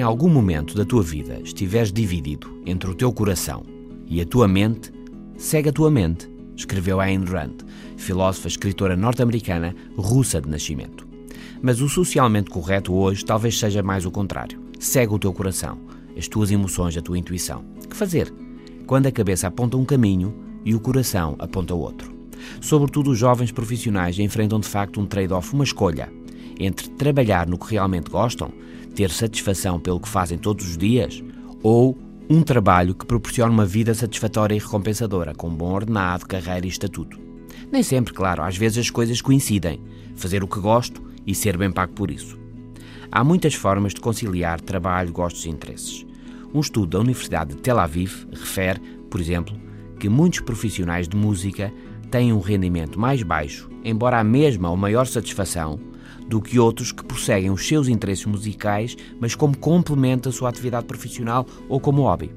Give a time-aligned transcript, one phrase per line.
[0.00, 3.62] algum momento da tua vida estiveres dividido entre o teu coração
[4.06, 4.90] e a tua mente,
[5.36, 7.56] segue a tua mente, escreveu Ayn Rand,
[7.98, 11.06] filósofa escritora norte-americana russa de nascimento.
[11.60, 14.58] Mas o socialmente correto hoje talvez seja mais o contrário.
[14.80, 15.78] Segue o teu coração,
[16.16, 17.62] as tuas emoções, a tua intuição.
[17.86, 18.32] Que fazer?
[18.86, 22.10] Quando a cabeça aponta um caminho e o coração aponta outro.
[22.62, 26.10] Sobretudo os jovens profissionais enfrentam de facto um trade-off, uma escolha
[26.58, 28.52] entre trabalhar no que realmente gostam,
[28.92, 31.22] ter satisfação pelo que fazem todos os dias,
[31.62, 36.68] ou um trabalho que proporciona uma vida satisfatória e recompensadora, com bom ordenado, carreira e
[36.68, 37.18] estatuto.
[37.70, 39.80] Nem sempre, claro, às vezes as coisas coincidem.
[40.14, 42.38] Fazer o que gosto e ser bem pago por isso.
[43.10, 46.06] Há muitas formas de conciliar trabalho, gostos e interesses.
[46.54, 49.54] Um estudo da Universidade de Tel Aviv refere, por exemplo,
[49.98, 51.72] que muitos profissionais de música
[52.10, 55.78] têm um rendimento mais baixo, embora a mesma ou maior satisfação,
[56.26, 60.86] do que outros que prosseguem os seus interesses musicais, mas como complemento da sua atividade
[60.86, 62.30] profissional ou como hobby.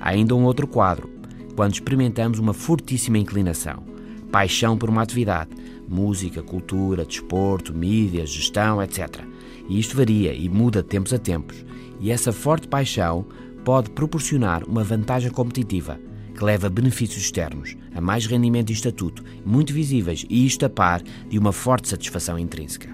[0.00, 1.08] Há ainda um outro quadro,
[1.54, 3.84] quando experimentamos uma fortíssima inclinação,
[4.30, 5.50] paixão por uma atividade,
[5.88, 9.20] música, cultura, desporto, mídia, gestão, etc.
[9.68, 11.64] E isto varia e muda de tempos a tempos,
[12.00, 13.26] e essa forte paixão
[13.64, 16.00] pode proporcionar uma vantagem competitiva
[16.36, 21.02] que leva benefícios externos, a mais rendimento e estatuto, muito visíveis, e isto a par
[21.28, 22.88] de uma forte satisfação intrínseca.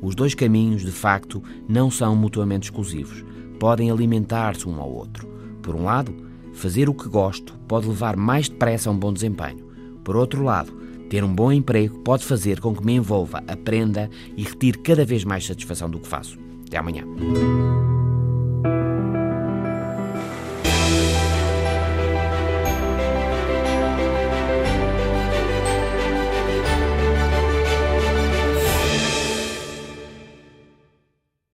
[0.00, 3.24] Os dois caminhos, de facto, não são mutuamente exclusivos.
[3.58, 5.26] Podem alimentar-se um ao outro.
[5.62, 6.14] Por um lado,
[6.52, 9.64] fazer o que gosto pode levar mais depressa a um bom desempenho.
[10.04, 10.72] Por outro lado,
[11.08, 15.24] ter um bom emprego pode fazer com que me envolva, aprenda e retire cada vez
[15.24, 16.38] mais satisfação do que faço.
[16.66, 17.04] Até amanhã.